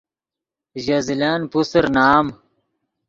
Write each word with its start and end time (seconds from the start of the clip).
ژے 0.83 0.97
زلن 1.07 1.39
پوسر 1.51 1.85
نام 1.95 2.25